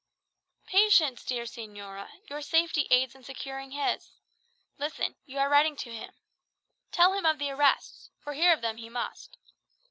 "Patience, 0.65 1.23
dear 1.23 1.43
señora! 1.43 2.09
Your 2.27 2.41
safety 2.41 2.87
aids 2.89 3.13
in 3.13 3.21
securing 3.23 3.69
his. 3.69 4.09
Listen. 4.79 5.13
You 5.27 5.37
are 5.37 5.47
writing 5.47 5.75
to 5.75 5.91
him. 5.93 6.15
Tell 6.91 7.13
him 7.13 7.23
of 7.27 7.37
the 7.37 7.51
arrests; 7.51 8.09
for 8.17 8.33
hear 8.33 8.51
of 8.51 8.61
them 8.61 8.77
he 8.77 8.89
must. 8.89 9.37